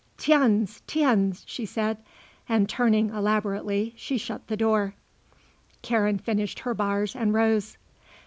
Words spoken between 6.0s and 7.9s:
finished her bars and rose.